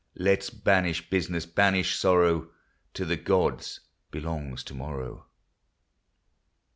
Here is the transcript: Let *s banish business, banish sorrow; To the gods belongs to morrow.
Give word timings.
Let 0.15 0.39
*s 0.39 0.49
banish 0.49 1.11
business, 1.11 1.45
banish 1.45 1.95
sorrow; 1.95 2.49
To 2.95 3.05
the 3.05 3.17
gods 3.17 3.81
belongs 4.09 4.63
to 4.63 4.73
morrow. 4.73 5.27